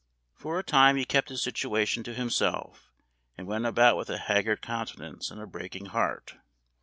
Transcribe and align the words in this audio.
For 0.33 0.57
a 0.57 0.63
time 0.63 0.95
he 0.95 1.05
kept 1.05 1.29
his 1.29 1.43
situation 1.43 2.01
to 2.05 2.15
himself, 2.15 2.91
and 3.37 3.45
went 3.45 3.67
about 3.67 3.97
with 3.97 4.09
a 4.09 4.17
haggard 4.17 4.63
countenance, 4.63 5.29
and 5.29 5.39
a 5.39 5.45
breaking 5.45 5.89
heart. 5.93 6.37